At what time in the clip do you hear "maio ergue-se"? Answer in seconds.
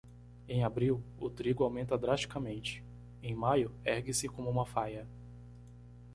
3.35-4.27